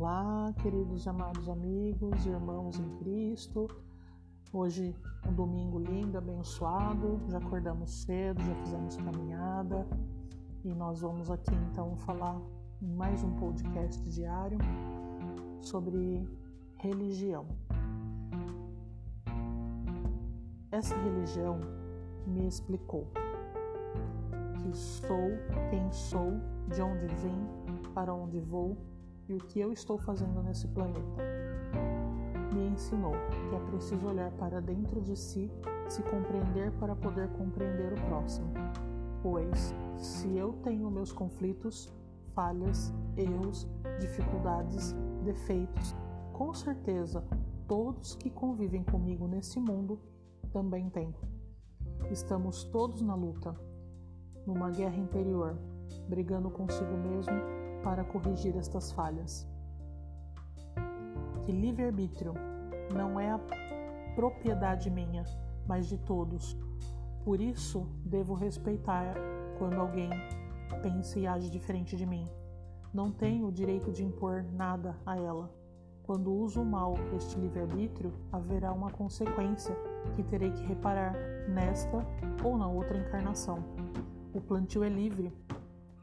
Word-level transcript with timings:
Olá, 0.00 0.50
queridos 0.62 1.06
amados 1.06 1.46
amigos, 1.46 2.24
irmãos 2.24 2.80
em 2.80 2.88
Cristo. 2.96 3.68
Hoje 4.50 4.96
um 5.28 5.34
domingo 5.34 5.78
lindo, 5.78 6.16
abençoado. 6.16 7.20
Já 7.28 7.36
acordamos 7.36 7.90
cedo, 7.90 8.42
já 8.42 8.54
fizemos 8.54 8.96
caminhada 8.96 9.86
e 10.64 10.72
nós 10.72 11.02
vamos 11.02 11.30
aqui 11.30 11.54
então 11.70 11.98
falar 11.98 12.40
em 12.80 12.90
mais 12.90 13.22
um 13.22 13.36
podcast 13.36 14.02
diário 14.08 14.56
sobre 15.60 16.26
religião. 16.76 17.46
Essa 20.72 20.96
religião 20.96 21.60
me 22.26 22.48
explicou 22.48 23.06
que 24.62 24.74
sou 24.74 25.28
quem 25.68 25.92
sou, 25.92 26.40
de 26.68 26.80
onde 26.80 27.06
vim, 27.16 27.92
para 27.92 28.14
onde 28.14 28.40
vou 28.40 28.78
e 29.30 29.34
o 29.34 29.38
que 29.38 29.60
eu 29.60 29.72
estou 29.72 29.96
fazendo 29.96 30.42
nesse 30.42 30.66
planeta. 30.66 31.22
Me 32.52 32.66
ensinou 32.66 33.12
que 33.48 33.54
é 33.54 33.60
preciso 33.70 34.08
olhar 34.08 34.32
para 34.32 34.60
dentro 34.60 35.00
de 35.00 35.16
si, 35.16 35.48
se 35.88 36.02
compreender 36.02 36.72
para 36.72 36.96
poder 36.96 37.28
compreender 37.34 37.92
o 37.92 38.06
próximo. 38.08 38.52
Pois, 39.22 39.72
se 39.96 40.36
eu 40.36 40.54
tenho 40.64 40.90
meus 40.90 41.12
conflitos, 41.12 41.92
falhas, 42.34 42.92
erros, 43.16 43.68
dificuldades, 44.00 44.96
defeitos, 45.24 45.94
com 46.32 46.52
certeza 46.52 47.22
todos 47.68 48.16
que 48.16 48.30
convivem 48.30 48.82
comigo 48.82 49.28
nesse 49.28 49.60
mundo 49.60 50.00
também 50.52 50.90
têm. 50.90 51.14
Estamos 52.10 52.64
todos 52.64 53.00
na 53.00 53.14
luta, 53.14 53.54
numa 54.44 54.70
guerra 54.70 54.96
interior, 54.96 55.56
brigando 56.08 56.50
consigo 56.50 56.96
mesmo 56.96 57.59
para 57.82 58.04
corrigir 58.04 58.56
estas 58.56 58.92
falhas. 58.92 59.46
Que 61.44 61.52
livre-arbítrio 61.52 62.34
não 62.94 63.18
é 63.18 63.30
a 63.30 63.40
propriedade 64.14 64.90
minha, 64.90 65.24
mas 65.66 65.86
de 65.86 65.98
todos. 65.98 66.56
Por 67.24 67.40
isso, 67.40 67.86
devo 68.04 68.34
respeitar 68.34 69.14
quando 69.58 69.80
alguém 69.80 70.10
pensa 70.82 71.18
e 71.18 71.26
age 71.26 71.50
diferente 71.50 71.96
de 71.96 72.06
mim. 72.06 72.28
Não 72.92 73.12
tenho 73.12 73.46
o 73.46 73.52
direito 73.52 73.92
de 73.92 74.04
impor 74.04 74.42
nada 74.52 74.96
a 75.06 75.16
ela. 75.16 75.50
Quando 76.02 76.32
uso 76.32 76.64
mal 76.64 76.94
este 77.14 77.38
livre-arbítrio, 77.38 78.12
haverá 78.32 78.72
uma 78.72 78.90
consequência 78.90 79.76
que 80.16 80.24
terei 80.24 80.50
que 80.50 80.64
reparar 80.64 81.14
nesta 81.48 82.04
ou 82.42 82.56
na 82.56 82.66
outra 82.66 82.98
encarnação. 82.98 83.62
O 84.34 84.40
plantio 84.40 84.82
é 84.82 84.88
livre, 84.88 85.32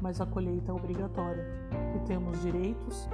mas 0.00 0.20
a 0.20 0.26
colheita 0.26 0.70
é 0.70 0.74
obrigatória, 0.74 1.44
que 1.92 2.06
temos 2.06 2.40
direitos, 2.40 3.08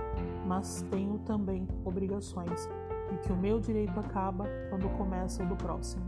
mas 0.46 0.82
tenho 0.90 1.18
também 1.20 1.66
obrigações, 1.84 2.68
e 3.12 3.16
que 3.18 3.32
o 3.32 3.36
meu 3.36 3.60
direito 3.60 3.98
acaba 3.98 4.46
quando 4.68 4.88
começa 4.96 5.42
o 5.42 5.46
do 5.46 5.56
próximo. 5.56 6.04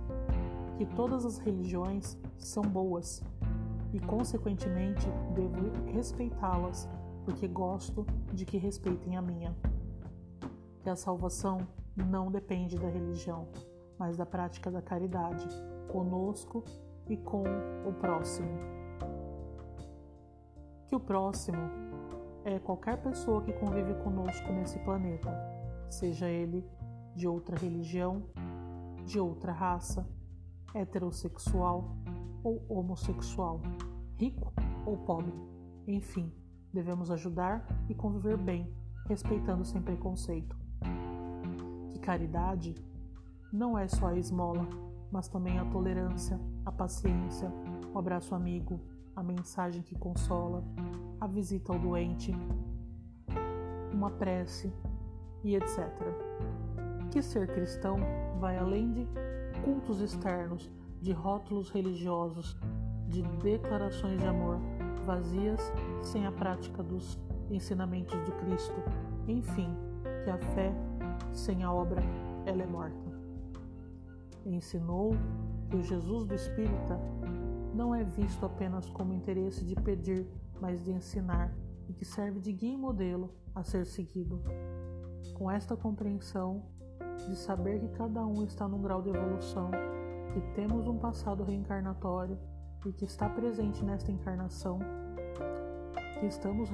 Que 0.77 0.85
todas 0.85 1.25
as 1.25 1.39
religiões 1.39 2.19
são 2.37 2.63
boas 2.63 3.23
e, 3.93 4.01
consequentemente, 4.01 5.07
devo 5.35 5.71
respeitá-las, 5.87 6.89
porque 7.25 7.49
gosto 7.49 8.07
de 8.33 8.45
que 8.45 8.59
respeitem 8.59 9.17
a 9.17 9.23
minha. 9.23 9.57
Que 10.83 10.91
a 10.91 10.97
salvação 10.97 11.59
não 11.97 12.31
depende 12.31 12.79
da 12.79 12.89
religião, 12.89 13.49
mas 13.99 14.17
da 14.17 14.27
prática 14.27 14.71
da 14.71 14.83
caridade, 14.83 15.49
conosco 15.89 16.63
e 17.09 17.17
com 17.17 17.45
o 17.87 17.93
próximo 17.95 18.76
que 20.89 20.95
o 20.95 21.01
próximo 21.01 21.59
é 22.45 22.59
qualquer 22.59 23.03
pessoa 23.03 23.43
que 23.43 23.53
convive 23.53 23.95
conosco 24.03 24.53
nesse 24.53 24.79
planeta, 24.81 25.31
seja 25.91 26.29
ele 26.29 26.65
de 27.15 27.27
outra 27.27 27.57
religião, 27.57 28.23
de 29.05 29.19
outra 29.19 29.53
raça, 29.53 30.07
heterossexual 30.75 31.97
ou 32.45 32.65
homossexual, 32.69 33.61
rico 34.17 34.53
ou 34.85 34.97
pobre. 34.99 35.35
Enfim, 35.87 36.33
devemos 36.73 37.11
ajudar 37.11 37.67
e 37.89 37.95
conviver 37.95 38.37
bem, 38.37 38.73
respeitando 39.07 39.65
sem 39.65 39.83
preconceito. 39.83 40.57
Que 41.93 41.99
caridade 41.99 42.75
não 43.53 43.79
é 43.79 43.89
só 43.89 44.09
a 44.09 44.19
esmola, 44.19 44.69
mas 45.11 45.29
também 45.29 45.59
a 45.59 45.65
tolerância, 45.65 46.39
a 46.65 46.71
paciência, 46.71 47.51
o 47.93 47.99
abraço 47.99 48.35
amigo, 48.35 48.81
a 49.17 49.23
mensagem 49.23 49.83
que 49.83 49.95
consola, 49.95 50.63
a 51.19 51.27
visita 51.27 51.73
ao 51.73 51.79
doente, 51.79 52.37
uma 53.91 54.11
prece 54.11 54.71
e 55.43 55.57
etc. 55.57 55.91
Que 57.11 57.23
ser 57.23 57.49
cristão 57.49 57.97
vai 58.39 58.59
além 58.59 58.93
de 58.93 59.09
cultos 59.65 60.03
externos, 60.03 60.71
de 61.01 61.13
rótulos 61.13 61.71
religiosos, 61.71 62.57
de 63.09 63.23
declarações 63.23 64.21
de 64.21 64.27
amor 64.27 64.61
vazias 65.07 65.73
sem 66.03 66.27
a 66.27 66.33
prática 66.33 66.83
dos 66.83 67.19
ensinamentos 67.51 68.15
do 68.25 68.33
Cristo. 68.33 68.83
Enfim, 69.27 69.75
que 70.25 70.31
a 70.31 70.39
fé 70.55 70.75
sem 71.33 71.63
a 71.63 71.73
obra 71.73 72.03
ela 72.45 72.63
é 72.63 72.67
morta. 72.67 73.07
Ensinou 74.45 75.13
que 75.71 75.77
o 75.77 75.83
Jesus 75.83 76.27
do 76.27 76.35
Espírita 76.35 77.01
não 77.77 77.95
é 77.95 78.03
visto 78.03 78.47
apenas 78.47 78.89
como 78.89 79.13
interesse 79.13 79.63
de 79.63 79.75
pedir, 79.75 80.27
mas 80.61 80.83
de 80.83 80.93
ensinar, 80.93 81.55
e 81.87 81.93
que 81.93 82.07
serve 82.07 82.41
de 82.41 82.51
guia 82.51 82.73
e 82.73 82.77
modelo 82.77 83.35
a 83.55 83.63
ser 83.63 83.85
seguido. 83.85 84.43
Com 85.35 85.51
esta 85.51 85.77
compreensão 85.77 86.65
de 87.29 87.37
saber 87.37 87.79
que 87.81 87.89
cada 87.89 88.25
um 88.25 88.43
está 88.45 88.67
num 88.67 88.81
grau 88.81 89.03
de 89.03 89.11
evolução, 89.11 89.71
que 90.33 90.41
temos 90.55 90.89
um 90.89 90.99
passado 90.99 91.45
reencarnatório 91.45 92.39
e 92.87 92.93
que 92.93 93.05
está 93.05 93.29
presente 93.29 93.85
nesta 93.85 94.11
encarnação, 94.11 94.79
que 96.19 96.27
estamos 96.27 96.71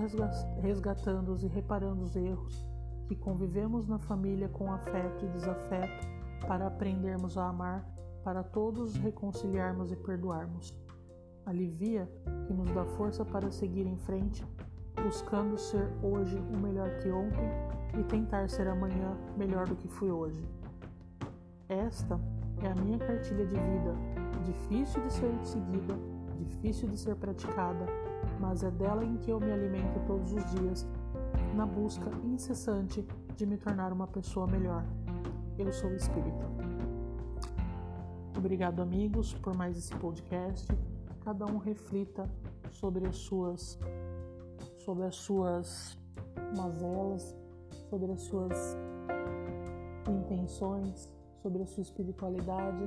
resgatando 0.60 1.36
e 1.42 1.48
reparando 1.48 2.04
os 2.04 2.14
erros, 2.14 2.64
que 3.08 3.16
convivemos 3.16 3.88
na 3.88 3.98
família 3.98 4.48
com 4.48 4.72
afeto 4.72 5.24
e 5.24 5.28
desafeto 5.30 6.06
para 6.46 6.68
aprendermos 6.68 7.36
a 7.36 7.48
amar, 7.48 7.84
para 8.22 8.44
todos 8.44 8.94
reconciliarmos 8.94 9.90
e 9.90 9.96
perdoarmos 9.96 10.72
alivia 11.46 12.08
que 12.46 12.52
nos 12.52 12.70
dá 12.72 12.84
força 12.84 13.24
para 13.24 13.50
seguir 13.50 13.86
em 13.86 13.96
frente, 13.96 14.44
buscando 15.02 15.58
ser 15.58 15.88
hoje 16.02 16.36
o 16.36 16.58
melhor 16.58 16.90
que 16.98 17.10
ontem 17.10 17.48
e 17.98 18.04
tentar 18.04 18.48
ser 18.48 18.68
amanhã 18.68 19.16
melhor 19.36 19.66
do 19.66 19.76
que 19.76 19.88
fui 19.88 20.10
hoje. 20.10 20.44
Esta 21.68 22.20
é 22.62 22.68
a 22.68 22.74
minha 22.74 22.98
cartilha 22.98 23.46
de 23.46 23.54
vida, 23.54 23.94
difícil 24.44 25.02
de 25.02 25.12
ser 25.12 25.32
seguida, 25.44 25.98
difícil 26.38 26.88
de 26.88 26.98
ser 26.98 27.16
praticada, 27.16 27.86
mas 28.40 28.62
é 28.62 28.70
dela 28.70 29.04
em 29.04 29.16
que 29.16 29.30
eu 29.30 29.40
me 29.40 29.52
alimento 29.52 30.00
todos 30.06 30.32
os 30.32 30.44
dias, 30.52 30.86
na 31.54 31.66
busca 31.66 32.10
incessante 32.24 33.06
de 33.36 33.46
me 33.46 33.56
tornar 33.56 33.92
uma 33.92 34.06
pessoa 34.06 34.46
melhor. 34.46 34.84
Eu 35.58 35.72
sou 35.72 35.92
espírita. 35.94 36.50
Obrigado, 38.36 38.80
amigos, 38.80 39.34
por 39.34 39.54
mais 39.54 39.76
esse 39.76 39.94
podcast 39.96 40.66
cada 41.24 41.46
um 41.46 41.58
reflita 41.58 42.28
sobre 42.70 43.06
as 43.06 43.16
suas 43.16 43.78
sobre 44.78 45.04
as 45.04 45.14
suas 45.14 45.96
mazelas, 46.56 47.36
sobre 47.88 48.10
as 48.10 48.22
suas 48.22 48.76
intenções, 50.08 51.08
sobre 51.40 51.62
a 51.62 51.66
sua 51.66 51.82
espiritualidade, 51.82 52.84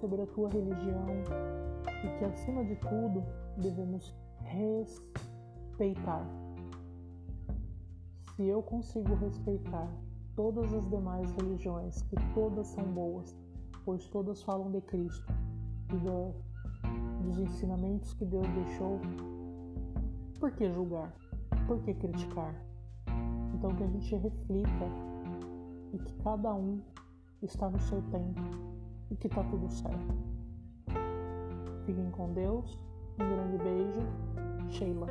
sobre 0.00 0.22
a 0.22 0.26
tua 0.26 0.48
religião 0.48 1.06
e 1.86 2.18
que 2.18 2.24
acima 2.24 2.64
de 2.64 2.76
tudo 2.76 3.22
devemos 3.58 4.14
respeitar. 4.40 6.26
Se 8.34 8.44
eu 8.44 8.62
consigo 8.62 9.14
respeitar 9.14 9.88
todas 10.34 10.72
as 10.72 10.88
demais 10.88 11.30
religiões, 11.32 12.02
que 12.02 12.16
todas 12.34 12.66
são 12.68 12.84
boas, 12.84 13.34
pois 13.84 14.06
todas 14.08 14.42
falam 14.42 14.70
de 14.70 14.80
Cristo 14.82 15.32
e 15.92 15.96
do, 15.96 16.34
dos 17.26 17.38
ensinamentos 17.38 18.14
que 18.14 18.24
Deus 18.24 18.46
deixou, 18.48 19.00
por 20.38 20.52
que 20.52 20.70
julgar? 20.72 21.12
Por 21.66 21.82
que 21.82 21.94
criticar? 21.94 22.54
Então 23.54 23.74
que 23.74 23.82
a 23.82 23.86
gente 23.86 24.14
reflita 24.16 24.86
e 25.92 25.98
que 25.98 26.14
cada 26.22 26.54
um 26.54 26.80
está 27.42 27.68
no 27.68 27.80
seu 27.80 28.00
tempo 28.02 28.40
e 29.10 29.16
que 29.16 29.26
está 29.26 29.42
tudo 29.44 29.68
certo. 29.68 30.14
Fiquem 31.84 32.10
com 32.10 32.32
Deus. 32.32 32.78
Um 33.18 33.28
grande 33.28 33.58
beijo. 33.58 34.00
Sheila. 34.68 35.06